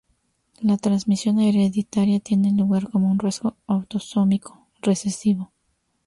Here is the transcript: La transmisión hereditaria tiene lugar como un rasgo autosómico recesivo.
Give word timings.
La 0.63 0.77
transmisión 0.77 1.39
hereditaria 1.39 2.19
tiene 2.19 2.51
lugar 2.57 2.89
como 2.89 3.11
un 3.11 3.19
rasgo 3.19 3.55
autosómico 3.67 4.65
recesivo. 4.81 5.51